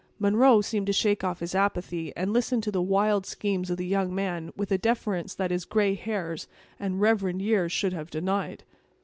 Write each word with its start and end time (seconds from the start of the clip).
Munro 0.17 0.61
seemed 0.61 0.87
to 0.87 0.93
shake 0.93 1.23
off 1.23 1.41
his 1.41 1.53
apathy, 1.53 2.11
and 2.17 2.33
listened 2.33 2.63
to 2.63 2.71
the 2.71 2.81
wild 2.81 3.23
schemes 3.27 3.69
of 3.69 3.77
the 3.77 3.85
young 3.85 4.15
man 4.15 4.51
with 4.55 4.71
a 4.71 4.77
deference 4.79 5.35
that 5.35 5.51
his 5.51 5.63
gray 5.63 5.93
hairs 5.93 6.47
and 6.79 6.99
reverend 6.99 7.39
years 7.43 7.71
should 7.71 7.93
have 7.93 8.09
denied. 8.09 8.63